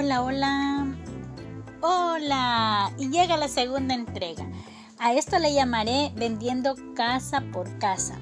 Hola, 0.00 0.22
hola. 0.22 0.96
Hola. 1.80 2.92
Y 2.98 3.10
llega 3.10 3.36
la 3.36 3.48
segunda 3.48 3.94
entrega. 3.94 4.48
A 5.00 5.12
esto 5.12 5.40
le 5.40 5.52
llamaré 5.52 6.12
vendiendo 6.14 6.76
casa 6.94 7.42
por 7.52 7.80
casa. 7.80 8.14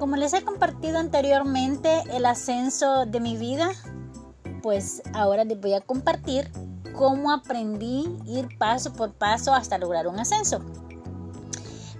Como 0.00 0.16
les 0.16 0.32
he 0.32 0.42
compartido 0.42 0.98
anteriormente 0.98 2.02
el 2.10 2.26
ascenso 2.26 3.06
de 3.06 3.20
mi 3.20 3.36
vida, 3.36 3.70
pues 4.62 5.00
ahora 5.14 5.44
les 5.44 5.60
voy 5.60 5.74
a 5.74 5.80
compartir 5.80 6.50
cómo 6.92 7.30
aprendí 7.30 8.08
ir 8.26 8.58
paso 8.58 8.92
por 8.92 9.12
paso 9.12 9.54
hasta 9.54 9.78
lograr 9.78 10.08
un 10.08 10.18
ascenso. 10.18 10.60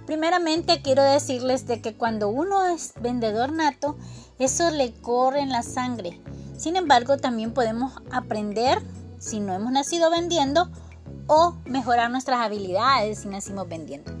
Primeramente 0.05 0.81
quiero 0.81 1.03
decirles 1.03 1.65
de 1.65 1.79
que 1.81 1.95
cuando 1.95 2.27
uno 2.27 2.67
es 2.67 2.91
vendedor 2.99 3.53
nato, 3.53 3.95
eso 4.37 4.69
le 4.69 4.91
corre 4.95 5.39
en 5.39 5.49
la 5.51 5.63
sangre. 5.63 6.21
Sin 6.57 6.75
embargo, 6.75 7.15
también 7.15 7.53
podemos 7.53 7.93
aprender 8.11 8.81
si 9.19 9.39
no 9.39 9.53
hemos 9.53 9.71
nacido 9.71 10.09
vendiendo 10.09 10.69
o 11.27 11.55
mejorar 11.65 12.09
nuestras 12.11 12.39
habilidades 12.39 13.19
si 13.19 13.27
nacimos 13.27 13.67
vendiendo. 13.67 14.11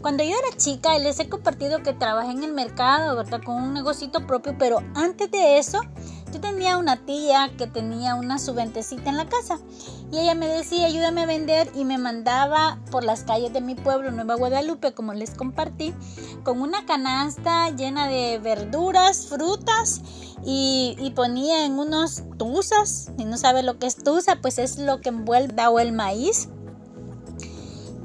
Cuando 0.00 0.22
yo 0.22 0.30
era 0.30 0.56
chica, 0.56 0.96
les 0.98 1.18
he 1.18 1.28
compartido 1.28 1.82
que 1.82 1.92
trabajé 1.92 2.30
en 2.30 2.44
el 2.44 2.52
mercado, 2.52 3.16
¿verdad? 3.16 3.40
Con 3.44 3.56
un 3.56 3.74
negocito 3.74 4.26
propio, 4.26 4.56
pero 4.56 4.78
antes 4.94 5.30
de 5.30 5.58
eso, 5.58 5.80
yo 6.32 6.40
tenía 6.40 6.76
una 6.76 6.96
tía 6.96 7.50
que 7.56 7.66
tenía 7.66 8.14
una 8.14 8.38
subventecita 8.38 9.10
en 9.10 9.16
la 9.16 9.28
casa 9.28 9.58
y 10.10 10.18
ella 10.18 10.34
me 10.34 10.46
decía, 10.46 10.86
ayúdame 10.86 11.22
a 11.22 11.26
vender 11.26 11.70
y 11.74 11.84
me 11.84 11.98
mandaba 11.98 12.78
por 12.90 13.04
las 13.04 13.24
calles 13.24 13.52
de 13.52 13.60
mi 13.60 13.74
pueblo, 13.74 14.10
Nueva 14.10 14.34
Guadalupe, 14.34 14.92
como 14.92 15.14
les 15.14 15.30
compartí, 15.30 15.94
con 16.44 16.60
una 16.60 16.86
canasta 16.86 17.70
llena 17.70 18.08
de 18.08 18.38
verduras, 18.38 19.26
frutas 19.26 20.00
y, 20.44 21.12
ponía 21.16 21.64
en 21.64 21.78
unos 21.78 22.22
tuzas, 22.38 23.10
y 23.18 23.24
no 23.24 23.36
sabe 23.36 23.62
lo 23.62 23.78
que 23.78 23.86
es 23.86 23.96
tuza, 23.96 24.36
pues 24.40 24.58
es 24.58 24.78
lo 24.78 25.00
que 25.00 25.08
envuelve 25.08 25.66
o 25.66 25.80
el 25.80 25.92
maíz 25.92 26.48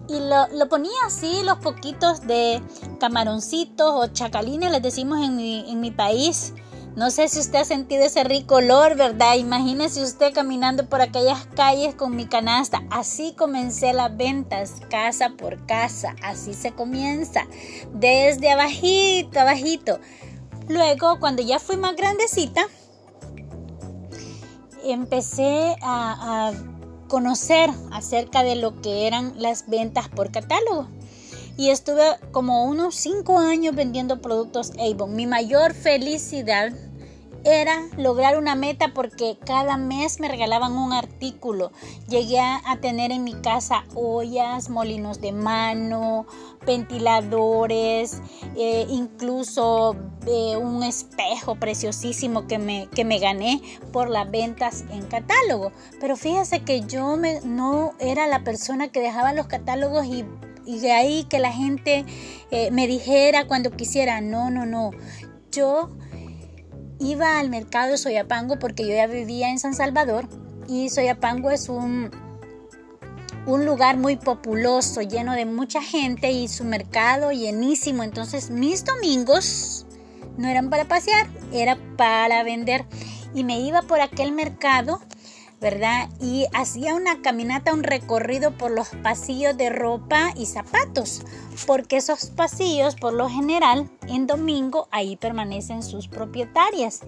y 0.09 0.19
lo, 0.19 0.69
ponía 0.69 0.91
así, 1.05 1.41
los 1.43 1.57
poquitos 1.59 2.21
de 2.27 2.61
camaroncitos 2.99 3.91
o 3.93 4.07
chacalines, 4.07 4.71
les 4.71 4.81
decimos 4.81 5.23
en 5.23 5.35
mi, 5.35 5.69
en 5.69 5.79
mi 5.79 5.91
país. 5.91 6.53
No 6.95 7.09
sé 7.09 7.27
si 7.27 7.39
usted 7.39 7.59
ha 7.59 7.65
sentido 7.65 8.03
ese 8.03 8.23
rico 8.23 8.55
olor, 8.55 8.95
¿verdad? 8.95 9.35
Imagínese 9.35 10.03
usted 10.03 10.31
caminando 10.31 10.87
por 10.87 11.01
aquellas 11.01 11.47
calles 11.55 11.95
con 11.95 12.15
mi 12.15 12.27
canasta. 12.27 12.83
Así 12.91 13.33
comencé 13.35 13.93
las 13.93 14.15
ventas, 14.15 14.75
casa 14.91 15.31
por 15.35 15.65
casa. 15.65 16.15
Así 16.21 16.53
se 16.53 16.71
comienza. 16.71 17.47
Desde 17.93 18.51
abajito, 18.51 19.39
abajito. 19.39 19.99
Luego, 20.67 21.19
cuando 21.19 21.41
ya 21.41 21.57
fui 21.57 21.77
más 21.77 21.95
grandecita, 21.95 22.67
empecé 24.83 25.75
a, 25.81 26.49
a 26.49 26.53
conocer 27.07 27.71
acerca 27.91 28.43
de 28.43 28.55
lo 28.55 28.81
que 28.81 29.07
eran 29.07 29.33
las 29.37 29.67
ventas 29.67 30.09
por 30.09 30.31
catálogo 30.31 30.87
y 31.57 31.69
estuve 31.69 32.03
como 32.31 32.65
unos 32.65 32.95
5 32.95 33.39
años 33.39 33.75
vendiendo 33.75 34.21
productos 34.21 34.71
Avon. 34.79 35.15
Mi 35.15 35.27
mayor 35.27 35.73
felicidad 35.73 36.73
era 37.45 37.89
lograr 37.97 38.37
una 38.37 38.55
meta 38.55 38.93
porque 38.93 39.37
cada 39.45 39.77
mes 39.77 40.19
me 40.19 40.27
regalaban 40.27 40.73
un 40.73 40.93
artículo. 40.93 41.71
Llegué 42.07 42.39
a 42.39 42.77
tener 42.79 43.11
en 43.11 43.23
mi 43.23 43.33
casa 43.33 43.83
ollas, 43.95 44.69
molinos 44.69 45.19
de 45.19 45.33
mano, 45.33 46.25
ventiladores, 46.65 48.21
eh, 48.55 48.85
incluso 48.89 49.95
eh, 50.25 50.55
un 50.57 50.83
espejo 50.83 51.55
preciosísimo 51.55 52.47
que 52.47 52.57
me, 52.57 52.87
que 52.87 53.03
me 53.03 53.19
gané 53.19 53.61
por 53.91 54.09
las 54.09 54.29
ventas 54.31 54.85
en 54.89 55.05
catálogo. 55.05 55.71
Pero 55.99 56.15
fíjese 56.15 56.61
que 56.61 56.81
yo 56.81 57.17
me, 57.17 57.41
no 57.41 57.93
era 57.99 58.27
la 58.27 58.43
persona 58.43 58.87
que 58.87 59.01
dejaba 59.01 59.33
los 59.33 59.47
catálogos 59.47 60.05
y 60.05 60.23
y 60.65 60.79
de 60.79 60.91
ahí 60.91 61.25
que 61.25 61.39
la 61.39 61.51
gente 61.51 62.05
eh, 62.51 62.71
me 62.71 62.87
dijera 62.87 63.47
cuando 63.47 63.71
quisiera, 63.71 64.21
no, 64.21 64.49
no, 64.49 64.65
no. 64.65 64.91
Yo 65.51 65.89
iba 66.99 67.39
al 67.39 67.49
mercado 67.49 67.91
de 67.91 67.97
Soyapango 67.97 68.59
porque 68.59 68.83
yo 68.83 68.93
ya 68.93 69.07
vivía 69.07 69.49
en 69.49 69.59
San 69.59 69.73
Salvador 69.73 70.27
y 70.67 70.89
Soyapango 70.89 71.51
es 71.51 71.69
un, 71.69 72.11
un 73.45 73.65
lugar 73.65 73.97
muy 73.97 74.15
populoso, 74.15 75.01
lleno 75.01 75.33
de 75.33 75.45
mucha 75.45 75.81
gente 75.81 76.31
y 76.31 76.47
su 76.47 76.63
mercado 76.63 77.31
llenísimo. 77.31 78.03
Entonces 78.03 78.49
mis 78.49 78.85
domingos 78.85 79.85
no 80.37 80.47
eran 80.47 80.69
para 80.69 80.85
pasear, 80.85 81.27
era 81.51 81.77
para 81.97 82.43
vender. 82.43 82.85
Y 83.33 83.43
me 83.43 83.59
iba 83.59 83.81
por 83.81 83.99
aquel 83.99 84.31
mercado 84.31 85.01
Y 86.19 86.45
hacía 86.53 86.93
una 86.93 87.21
caminata, 87.21 87.73
un 87.73 87.83
recorrido 87.83 88.51
por 88.51 88.69
los 88.69 88.89
pasillos 89.01 89.55
de 89.55 89.69
ropa 89.69 90.33
y 90.35 90.45
zapatos, 90.45 91.21
porque 91.65 91.95
esos 91.95 92.25
pasillos, 92.25 92.95
por 92.95 93.13
lo 93.13 93.29
general, 93.29 93.89
en 94.09 94.27
domingo 94.27 94.89
ahí 94.91 95.15
permanecen 95.15 95.81
sus 95.81 96.09
propietarias. 96.09 96.99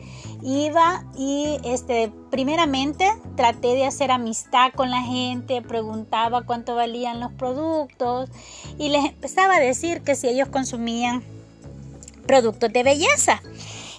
Iba 0.41 1.03
y, 1.17 1.57
este, 1.66 2.13
primeramente, 2.31 3.11
traté 3.35 3.75
de 3.75 3.85
hacer 3.85 4.09
amistad 4.09 4.72
con 4.73 4.89
la 4.89 5.01
gente, 5.01 5.61
preguntaba 5.61 6.43
cuánto 6.45 6.75
valían 6.75 7.19
los 7.19 7.33
productos 7.33 8.29
y 8.77 8.87
les 8.87 9.03
empezaba 9.03 9.55
a 9.55 9.59
decir 9.59 10.01
que 10.01 10.16
si 10.16 10.29
ellos 10.29 10.47
consumían 10.47 11.23
productos 12.25 12.72
de 12.72 12.83
belleza. 12.83 13.41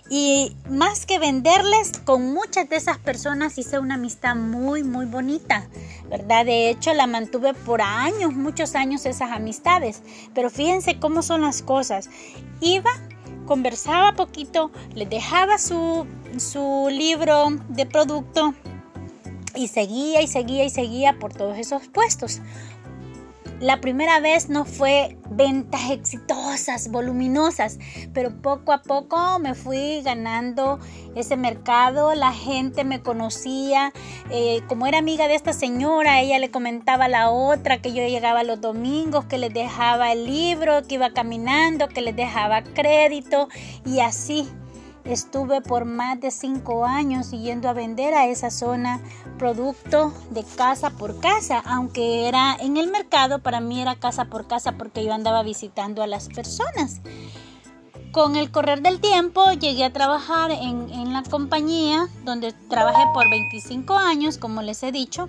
Y 0.09 0.56
más 0.71 1.05
que 1.05 1.19
venderles, 1.19 1.93
con 2.05 2.33
muchas 2.33 2.69
de 2.69 2.77
esas 2.77 2.99
personas 2.99 3.59
hice 3.59 3.81
una 3.81 3.94
amistad 3.94 4.37
muy, 4.37 4.84
muy 4.84 5.06
bonita, 5.06 5.67
¿verdad? 6.09 6.44
De 6.44 6.71
hecho, 6.71 6.94
la 6.94 7.09
mantuve 7.09 7.55
por 7.55 7.83
años, 7.83 8.33
muchos 8.34 8.77
años 8.77 9.05
esas 9.05 9.33
amistades. 9.33 10.03
Pero 10.33 10.49
fíjense 10.49 11.00
cómo 11.00 11.22
son 11.22 11.41
las 11.41 11.62
cosas. 11.62 12.09
Iba, 12.61 12.91
conversaba 13.47 14.12
poquito, 14.12 14.71
les 14.94 15.11
dejaba 15.11 15.59
su, 15.59 16.06
su 16.38 16.88
libro 16.88 17.49
de 17.69 17.87
producto 17.87 18.55
y 19.56 19.69
seguía 19.69 20.23
y 20.23 20.28
seguía 20.28 20.65
y 20.65 20.71
seguía 20.71 21.19
por 21.19 21.33
todos 21.33 21.59
esos 21.59 21.88
puestos. 21.88 22.41
La 23.61 23.81
primera 23.81 24.21
vez 24.21 24.50
no 24.50 24.67
fue 24.67 25.17
ventas 25.31 25.91
exitosas, 25.91 26.91
voluminosas, 26.91 27.78
pero 28.12 28.31
poco 28.43 28.72
a 28.72 28.83
poco 28.83 29.39
me 29.39 29.55
fui 29.55 30.03
ganando 30.03 30.78
ese 31.15 31.39
mercado, 31.39 32.15
la 32.15 32.34
gente 32.34 32.84
me 32.84 33.00
conocía, 33.00 33.94
eh, 34.31 34.61
como 34.69 34.87
era 34.87 34.99
amiga 34.99 35.27
de 35.27 35.37
esta 35.37 35.55
señora, 35.55 36.21
ella 36.21 36.39
le 36.39 36.50
comentaba 36.50 37.06
a 37.06 37.09
la 37.09 37.31
otra 37.31 37.81
que 37.81 37.94
yo 37.94 38.06
llegaba 38.06 38.43
los 38.43 38.61
domingos, 38.61 39.25
que 39.25 39.39
les 39.39 39.55
dejaba 39.55 40.12
el 40.12 40.27
libro, 40.27 40.87
que 40.87 40.97
iba 40.97 41.15
caminando, 41.15 41.88
que 41.88 42.03
les 42.03 42.15
dejaba 42.15 42.62
crédito 42.62 43.49
y 43.87 44.00
así 44.00 44.47
Estuve 45.06 45.61
por 45.61 45.84
más 45.84 46.21
de 46.21 46.33
cinco 46.33 46.84
años 46.84 47.31
yendo 47.31 47.69
a 47.69 47.72
vender 47.72 48.12
a 48.15 48.27
esa 48.27 48.50
zona 48.50 49.00
producto 49.39 50.12
de 50.31 50.43
casa 50.43 50.91
por 50.91 51.21
casa, 51.21 51.62
aunque 51.65 52.27
era 52.27 52.56
en 52.59 52.77
el 52.77 52.91
mercado, 52.91 53.39
para 53.39 53.61
mí 53.61 53.81
era 53.81 53.94
casa 53.94 54.25
por 54.25 54.49
casa 54.49 54.72
porque 54.72 55.05
yo 55.05 55.15
andaba 55.15 55.44
visitando 55.44 56.03
a 56.03 56.09
las 56.09 56.28
personas. 56.28 57.00
Con 58.11 58.34
el 58.34 58.50
correr 58.50 58.83
del 58.83 58.99
tiempo 59.00 59.53
llegué 59.53 59.84
a 59.84 59.93
trabajar 59.93 60.50
en, 60.50 61.12
la 61.12 61.23
compañía 61.23 62.09
donde 62.25 62.53
trabajé 62.69 63.05
por 63.15 63.31
25 63.31 63.94
años, 63.94 64.38
como 64.38 64.61
les 64.62 64.83
he 64.83 64.91
dicho, 64.91 65.28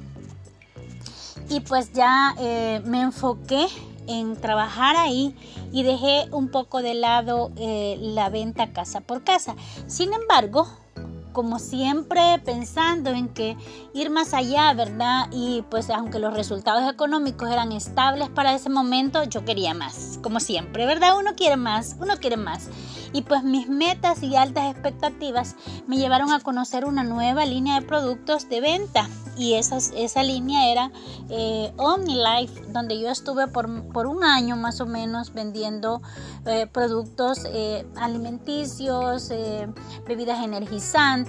y 1.49 1.59
pues 1.59 1.93
ya 1.93 2.33
eh, 2.39 2.81
me 2.83 3.01
enfoqué 3.01 3.67
en 4.07 4.35
trabajar 4.37 4.95
ahí 4.95 5.35
y 5.77 5.83
dejé 5.83 6.27
un 6.31 6.49
poco 6.49 6.81
de 6.81 6.95
lado 6.95 7.51
eh, 7.55 7.99
la 8.01 8.29
venta 8.31 8.73
casa 8.73 8.99
por 9.01 9.23
casa. 9.23 9.55
Sin 9.85 10.11
embargo, 10.11 10.67
como 11.37 11.59
siempre 11.59 12.41
pensando 12.43 13.11
en 13.11 13.29
que 13.29 13.55
ir 13.93 14.09
más 14.09 14.33
allá, 14.33 14.73
¿verdad? 14.73 15.27
Y 15.31 15.61
pues 15.69 15.91
aunque 15.91 16.17
los 16.17 16.33
resultados 16.33 16.91
económicos 16.91 17.51
eran 17.51 17.71
estables 17.73 18.27
para 18.29 18.55
ese 18.55 18.71
momento, 18.71 19.23
yo 19.23 19.45
quería 19.45 19.75
más, 19.75 20.17
como 20.23 20.39
siempre, 20.39 20.87
¿verdad? 20.87 21.15
Uno 21.15 21.35
quiere 21.35 21.55
más, 21.55 21.95
uno 21.99 22.17
quiere 22.17 22.37
más. 22.37 22.69
Y 23.13 23.21
pues 23.21 23.43
mis 23.43 23.69
metas 23.69 24.23
y 24.23 24.35
altas 24.35 24.71
expectativas 24.71 25.55
me 25.85 25.97
llevaron 25.97 26.31
a 26.31 26.39
conocer 26.39 26.85
una 26.85 27.03
nueva 27.03 27.45
línea 27.45 27.79
de 27.79 27.85
productos 27.85 28.49
de 28.49 28.59
venta. 28.59 29.07
Y 29.37 29.53
esa, 29.53 29.77
esa 29.77 30.23
línea 30.23 30.71
era 30.71 30.91
eh, 31.29 31.71
OmniLife, 31.77 32.71
donde 32.71 32.99
yo 32.99 33.09
estuve 33.09 33.45
por, 33.47 33.67
un 33.67 34.23
año 34.23 34.55
más 34.55 34.81
o 34.81 34.87
menos 34.87 35.31
vendiendo 35.31 36.01
eh, 36.47 36.65
productos 36.65 37.45
eh, 37.45 37.85
alimenticios, 37.95 39.31
bebidas 40.07 40.43
energizantes 40.43 41.26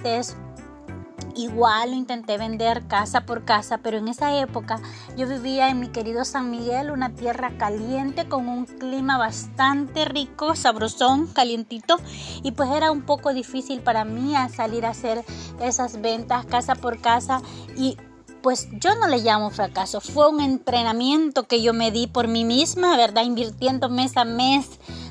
Igual 1.35 1.91
lo 1.91 1.95
intenté 1.95 2.37
vender 2.37 2.85
casa 2.87 3.21
por 3.21 3.45
casa, 3.45 3.77
pero 3.77 3.97
en 3.97 4.09
esa 4.09 4.37
época 4.39 4.81
yo 5.15 5.25
vivía 5.25 5.69
en 5.69 5.79
mi 5.79 5.87
querido 5.87 6.25
San 6.25 6.51
Miguel, 6.51 6.91
una 6.91 7.11
tierra 7.11 7.51
caliente 7.57 8.27
con 8.27 8.49
un 8.49 8.65
clima 8.65 9.17
bastante 9.17 10.03
rico, 10.03 10.55
sabrosón, 10.55 11.27
calientito, 11.27 11.97
y 12.43 12.51
pues 12.51 12.69
era 12.71 12.91
un 12.91 13.03
poco 13.03 13.33
difícil 13.33 13.79
para 13.79 14.03
mí 14.03 14.33
salir 14.53 14.85
a 14.85 14.89
hacer 14.89 15.23
esas 15.61 16.01
ventas 16.01 16.45
casa 16.45 16.75
por 16.75 16.99
casa 16.99 17.41
y 17.77 17.95
pues 18.41 18.67
yo 18.71 18.95
no 18.95 19.07
le 19.07 19.19
llamo 19.19 19.49
fracaso, 19.49 20.01
fue 20.01 20.29
un 20.29 20.41
entrenamiento 20.41 21.43
que 21.43 21.61
yo 21.61 21.73
me 21.73 21.91
di 21.91 22.07
por 22.07 22.27
mí 22.27 22.43
misma, 22.43 22.97
¿verdad? 22.97 23.23
Invirtiendo 23.23 23.89
mes 23.89 24.17
a 24.17 24.25
mes, 24.25 24.67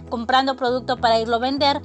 comprando 0.09 0.57
producto 0.57 0.97
para 0.97 1.21
irlo 1.21 1.37
a 1.37 1.41
vender. 1.41 1.81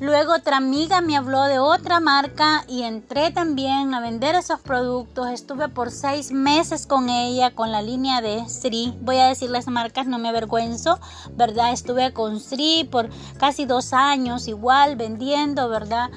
Luego 0.00 0.34
otra 0.34 0.58
amiga 0.58 1.00
me 1.00 1.16
habló 1.16 1.44
de 1.44 1.58
otra 1.58 2.00
marca 2.00 2.64
y 2.68 2.82
entré 2.82 3.30
también 3.30 3.94
a 3.94 4.00
vender 4.00 4.34
esos 4.34 4.60
productos. 4.60 5.28
Estuve 5.30 5.68
por 5.68 5.90
seis 5.90 6.32
meses 6.32 6.86
con 6.86 7.08
ella, 7.08 7.54
con 7.54 7.72
la 7.72 7.82
línea 7.82 8.20
de 8.20 8.48
Sri. 8.48 8.94
Voy 9.00 9.16
a 9.16 9.28
decir 9.28 9.50
las 9.50 9.68
marcas, 9.68 10.06
no 10.06 10.18
me 10.18 10.28
avergüenzo, 10.28 10.98
¿verdad? 11.32 11.72
Estuve 11.72 12.12
con 12.12 12.40
Sri 12.40 12.84
por 12.84 13.08
casi 13.38 13.64
dos 13.64 13.92
años 13.92 14.48
igual 14.48 14.96
vendiendo, 14.96 15.68
¿verdad? 15.68 16.10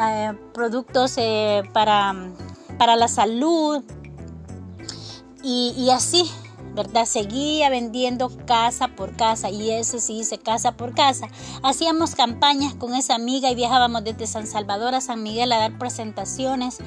Eh, 0.00 0.32
productos 0.52 1.14
eh, 1.16 1.62
para, 1.72 2.14
para 2.78 2.96
la 2.96 3.08
salud, 3.08 3.82
y, 5.42 5.90
así, 5.90 6.30
Seguía 7.04 7.70
vendiendo 7.70 8.30
casa 8.46 8.88
por 8.88 9.16
casa 9.16 9.50
y 9.50 9.70
ese 9.70 10.00
sí 10.00 10.20
hice 10.20 10.38
casa 10.38 10.76
por 10.76 10.94
casa. 10.94 11.28
Hacíamos 11.62 12.14
campañas 12.14 12.74
con 12.74 12.94
esa 12.94 13.14
amiga 13.14 13.50
y 13.50 13.54
viajábamos 13.54 14.04
desde 14.04 14.26
San 14.26 14.46
Salvador 14.46 14.94
a 14.94 15.00
San 15.00 15.22
Miguel 15.22 15.52
a 15.52 15.58
dar 15.58 15.78
presentaciones, 15.78 16.78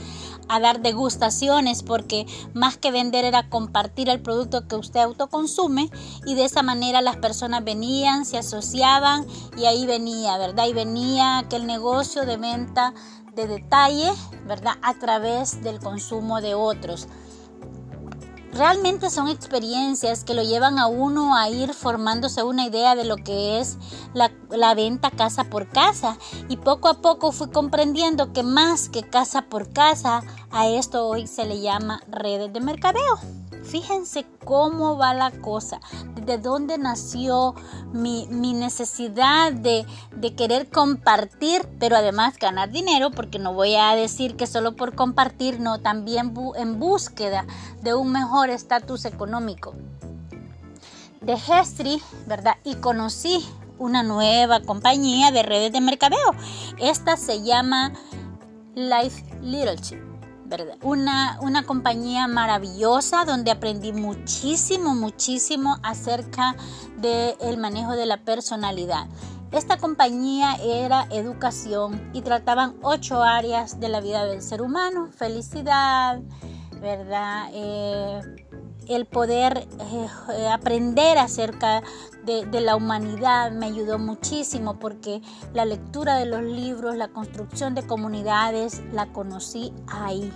a 0.48 0.60
dar 0.60 0.82
degustaciones, 0.82 1.84
porque 1.84 2.26
más 2.54 2.78
que 2.78 2.92
vender 2.92 3.26
era 3.26 3.50
compartir 3.50 4.10
el 4.10 4.22
producto 4.22 4.68
que 4.68 4.76
usted 4.76 5.02
autoconsume 5.02 5.90
y 6.26 6.36
de 6.36 6.46
esa 6.46 6.64
manera 6.64 7.02
las 7.02 7.18
personas 7.18 7.64
venían, 7.64 8.26
se 8.26 8.38
asociaban 8.38 9.26
y 9.58 9.66
ahí 9.66 9.86
venía, 9.86 10.38
¿verdad? 10.38 10.68
Y 10.68 10.74
venía 10.74 11.40
aquel 11.40 11.66
negocio 11.68 12.26
de 12.26 12.38
venta 12.38 12.94
de 13.36 13.48
detalle, 13.48 14.12
¿verdad? 14.46 14.74
A 14.82 14.94
través 14.96 15.64
del 15.64 15.80
consumo 15.80 16.42
de 16.42 16.56
otros. 16.56 17.08
Realmente 18.54 19.10
son 19.10 19.30
experiencias 19.30 20.24
que 20.24 20.36
lo 20.36 20.44
llevan 20.44 20.78
a 20.78 20.86
uno 20.86 21.36
a 21.36 21.50
ir 21.50 21.74
formándose 21.74 22.44
una 22.44 22.68
idea 22.68 22.96
de 22.96 23.04
lo 23.04 23.16
que 23.16 23.60
es 23.60 23.78
la, 24.14 24.32
la, 24.52 24.76
venta 24.76 25.10
casa 25.10 25.46
por 25.46 25.70
casa. 25.70 26.18
Y 26.50 26.58
poco 26.58 26.88
a 26.88 27.02
poco 27.02 27.32
fui 27.32 27.50
comprendiendo 27.50 28.32
que 28.32 28.44
más 28.44 28.90
que 28.90 29.02
casa 29.02 29.44
por 29.44 29.74
casa, 29.74 30.22
a 30.52 30.68
esto 30.68 31.08
hoy 31.08 31.26
se 31.26 31.46
le 31.46 31.62
llama 31.62 32.02
redes 32.08 32.54
de 32.54 32.60
mercadeo. 32.60 33.43
Fíjense 33.74 34.28
cómo 34.46 34.98
va 34.98 35.16
la 35.16 35.32
cosa, 35.32 35.82
de 36.22 36.38
dónde 36.38 36.78
nació 36.78 37.56
mi, 37.92 38.28
necesidad 38.28 39.52
de, 39.52 39.88
de, 40.16 40.36
querer 40.36 40.70
compartir, 40.70 41.68
pero 41.80 41.96
además 41.96 42.38
ganar 42.38 42.70
dinero, 42.70 43.10
porque 43.10 43.40
no 43.40 43.52
voy 43.56 43.74
a 43.74 43.96
decir 43.96 44.36
que 44.36 44.46
solo 44.46 44.76
por 44.76 44.94
compartir, 44.94 45.60
no, 45.60 45.80
también 45.80 46.36
en 46.56 46.80
búsqueda 46.80 47.48
de 47.82 47.96
un 47.96 48.12
mejor 48.12 48.52
estatus 48.52 49.06
económico. 49.06 49.74
Dejé 51.22 51.60
Estri, 51.60 52.00
¿verdad? 52.28 52.58
Y 52.64 52.76
conocí 52.76 53.44
una 53.80 54.04
nueva 54.04 54.62
compañía 54.62 55.32
de 55.32 55.42
redes 55.42 55.74
de 55.74 55.82
mercadeo. 55.82 56.36
Esta 56.78 57.18
se 57.18 57.42
llama 57.42 57.92
Life 58.76 59.24
Leadership. 60.50 60.80
Una, 60.84 61.38
una 61.42 61.64
compañía 61.64 62.28
maravillosa 62.28 63.26
donde 63.26 63.52
aprendí 63.52 63.94
muchísimo, 63.94 64.96
muchísimo 64.96 65.78
acerca 65.84 66.56
del 66.98 67.58
manejo 67.58 67.94
de 67.94 68.06
la 68.06 68.18
personalidad. 68.18 69.08
Esta 69.52 69.78
compañía 69.78 70.56
era 70.56 71.08
educación 71.12 72.10
y 72.12 72.22
trataban 72.22 72.76
ocho 72.82 73.22
áreas 73.22 73.80
de 73.80 73.88
la 73.88 74.02
vida 74.02 74.26
del 74.26 74.42
ser 74.42 74.64
humano, 74.64 75.10
felicidad, 75.16 76.22
¿verdad? 76.82 77.50
Eh, 77.54 78.22
el 78.88 79.06
poder 79.06 79.68
eh, 79.80 80.48
aprender 80.48 81.18
acerca 81.18 81.82
de, 82.24 82.46
de, 82.46 82.62
la 82.62 82.76
humanidad 82.76 83.52
me 83.52 83.66
ayudó 83.68 84.00
muchísimo 84.00 84.80
porque 84.80 85.22
la 85.54 85.66
lectura 85.66 86.18
de 86.18 86.26
los 86.26 86.42
libros, 86.42 86.96
la 86.96 87.10
construcción 87.10 87.76
de 87.76 87.86
comunidades, 87.86 88.82
la 88.92 89.08
conocí 89.08 89.74
ahí. 89.88 90.32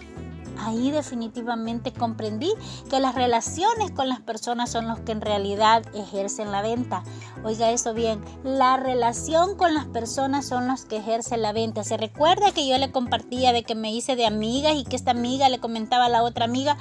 Ahí 0.59 0.92
definitivamente 0.92 1.94
comprendí 1.94 2.51
que 2.89 3.00
las 3.00 3.15
relaciones 3.15 3.92
con 3.92 4.09
las 4.09 4.19
personas 4.19 4.69
son 4.71 4.88
los 4.88 5.00
que 5.00 5.12
en 5.12 5.21
realidad 5.21 5.83
ejercen 5.94 6.51
la 6.51 6.62
venta. 6.62 7.04
Oiga 7.44 7.71
eso 7.71 7.94
bien, 7.94 8.24
la 8.44 8.77
relación 8.77 9.56
con 9.56 9.74
las 9.74 9.86
personas 9.86 10.45
son 10.45 10.68
los 10.68 10.86
que 10.86 10.98
ejercen 10.98 11.42
la 11.42 11.54
venta. 11.54 11.83
Se 11.83 11.98
recuerda 11.98 12.51
que 12.51 12.68
yo 12.68 12.77
le 12.77 12.92
compartía 12.92 13.54
de 13.54 13.63
que 13.63 13.75
me 13.75 13.94
hice 13.94 14.15
de 14.15 14.25
amigas 14.25 14.75
y 14.75 14.83
que 14.83 14.95
esta 14.95 15.12
amiga 15.12 15.50
le 15.50 15.59
comentaba 15.59 16.06
a 16.06 16.09
la 16.09 16.24
otra 16.24 16.45
amiga, 16.45 16.77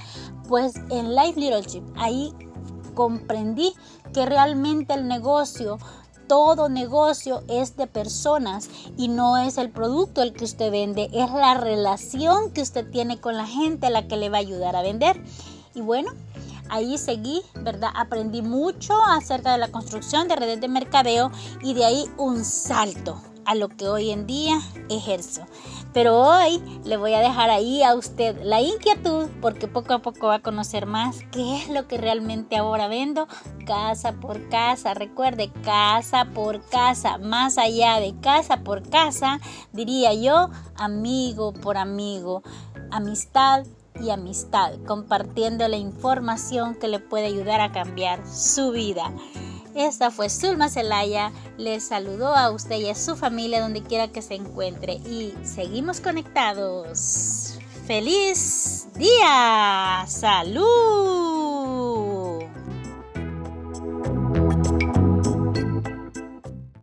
pues 0.49 0.75
en 0.91 1.15
Life 1.15 1.39
Leadership, 1.39 1.83
ahí 1.97 2.33
comprendí 2.95 3.75
que 4.13 4.27
realmente 4.27 4.95
el 4.95 5.07
negocio 5.07 5.79
todo 6.27 6.69
negocio 6.69 7.43
es 7.49 7.77
de 7.77 7.87
personas 7.87 8.69
y 8.97 9.09
no 9.09 9.37
es 9.37 9.59
el 9.59 9.71
producto 9.71 10.23
el 10.23 10.33
que 10.33 10.45
usted 10.45 10.71
vende, 10.71 11.09
es 11.13 11.31
la 11.31 11.55
relación 11.55 12.51
que 12.53 12.63
usted 12.63 12.91
tiene 12.91 13.21
con 13.21 13.37
la 13.37 13.47
gente 13.47 13.91
la 13.91 14.07
que 14.09 14.17
le 14.17 14.29
va 14.29 14.39
a 14.39 14.41
ayudar 14.41 14.77
a 14.77 14.83
vender. 14.83 15.23
Y 15.75 15.81
bueno, 15.81 16.11
ahí 16.69 16.99
seguí, 16.99 17.43
¿verdad? 17.55 17.91
Aprendí 17.95 18.43
mucho 18.43 18.95
acerca 19.09 19.53
de 19.53 19.59
la 19.59 19.69
construcción 19.69 20.29
de 20.29 20.37
redes 20.37 20.61
de 20.61 20.69
mercadeo 20.69 21.31
y 21.63 21.75
de 21.75 21.85
ahí 21.85 22.05
un 22.17 22.45
salto 22.45 23.21
a 23.45 23.55
lo 23.55 23.69
que 23.69 23.89
hoy 23.89 24.11
en 24.11 24.27
día 24.27 24.61
ejerzo. 24.89 25.43
Pero 25.97 26.21
hoy 26.21 26.63
le 26.85 26.99
voy 26.99 27.15
a 27.15 27.21
dejar 27.21 27.49
ahí 27.49 27.83
a 27.83 27.95
usted 27.95 28.37
la 28.43 28.61
inquietud 28.61 29.31
porque 29.41 29.67
poco 29.67 29.95
a 29.95 30.03
poco 30.03 30.27
va 30.27 30.35
a 30.35 30.43
conocer 30.43 30.85
más 30.85 31.21
qué 31.33 31.57
es 31.57 31.71
lo 31.71 31.89
que 31.89 31.97
realmente 31.97 32.59
ahora 32.59 32.87
vendo 32.87 33.27
casa 33.65 34.13
por 34.13 34.47
casa. 34.51 34.93
Recuerde, 34.93 35.51
casa 35.65 36.27
por 36.35 36.61
casa, 36.69 37.17
más 37.17 37.57
allá 37.57 37.99
de 37.99 38.15
casa 38.21 38.59
por 38.59 38.87
casa, 38.91 39.41
diría 39.73 40.13
yo, 40.13 40.51
amigo 40.75 41.55
por 41.55 41.79
amigo, 41.79 42.43
amistad 42.91 43.65
y 43.99 44.11
amistad, 44.11 44.75
compartiendo 44.87 45.67
la 45.67 45.79
información 45.79 46.75
que 46.75 46.89
le 46.89 46.99
puede 46.99 47.25
ayudar 47.25 47.63
a 47.63 47.73
cambiar 47.73 48.21
su 48.29 48.71
vida. 48.71 49.15
Esta 49.77 50.11
fue 50.11 50.31
Zulma 50.31 50.71
Celaya. 50.71 51.33
Les 51.59 51.85
saludó 51.85 52.35
a 52.35 52.51
usted 52.51 52.77
y 52.77 52.89
a 52.89 52.95
su 52.95 53.15
familia 53.15 53.61
donde 53.61 53.83
quiera 53.83 54.09
que 54.09 54.23
se 54.23 54.35
encuentre. 54.35 54.95
Y 54.95 55.35
seguimos 55.45 56.01
conectados. 56.01 57.59
¡Feliz 57.87 58.89
día! 58.95 60.05
¡Salud! 60.09 61.26